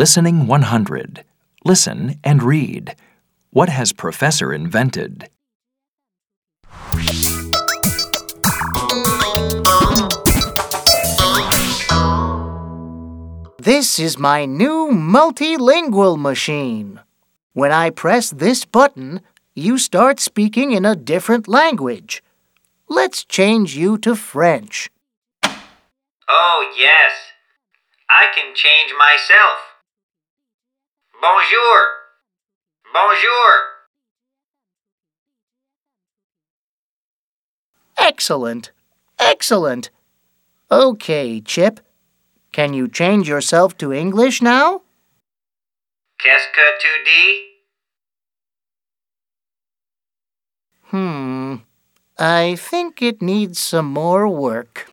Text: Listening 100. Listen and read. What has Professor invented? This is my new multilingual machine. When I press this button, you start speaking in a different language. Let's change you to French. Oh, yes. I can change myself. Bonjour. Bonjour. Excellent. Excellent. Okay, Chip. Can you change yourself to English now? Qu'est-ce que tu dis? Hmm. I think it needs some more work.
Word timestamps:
Listening 0.00 0.46
100. 0.46 1.24
Listen 1.62 2.18
and 2.24 2.42
read. 2.42 2.96
What 3.50 3.68
has 3.68 3.92
Professor 3.92 4.50
invented? 4.50 5.28
This 13.58 13.98
is 13.98 14.16
my 14.16 14.46
new 14.46 14.88
multilingual 14.90 16.18
machine. 16.18 17.00
When 17.52 17.70
I 17.70 17.90
press 17.90 18.30
this 18.30 18.64
button, 18.64 19.20
you 19.54 19.76
start 19.76 20.18
speaking 20.18 20.72
in 20.72 20.86
a 20.86 20.96
different 20.96 21.46
language. 21.46 22.22
Let's 22.88 23.22
change 23.22 23.76
you 23.76 23.98
to 23.98 24.16
French. 24.16 24.88
Oh, 26.26 26.72
yes. 26.74 27.12
I 28.08 28.28
can 28.34 28.54
change 28.54 28.94
myself. 28.98 29.69
Bonjour. 31.20 31.78
Bonjour. 32.94 33.52
Excellent. 37.98 38.70
Excellent. 39.18 39.90
Okay, 40.70 41.42
Chip. 41.42 41.80
Can 42.52 42.72
you 42.72 42.88
change 42.88 43.28
yourself 43.28 43.76
to 43.78 43.92
English 43.92 44.40
now? 44.40 44.80
Qu'est-ce 46.18 46.48
que 46.54 46.78
tu 46.80 47.04
dis? 47.04 47.40
Hmm. 50.90 51.56
I 52.18 52.56
think 52.56 53.02
it 53.02 53.20
needs 53.20 53.58
some 53.58 53.86
more 53.86 54.26
work. 54.26 54.86